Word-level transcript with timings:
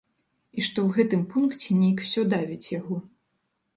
І 0.59 0.63
што 0.67 0.79
ў 0.87 0.95
гэтым 0.95 1.21
пункце 1.33 1.77
нейк 1.81 2.03
усё 2.07 2.21
давіць 2.33 2.71
яго. 2.79 2.95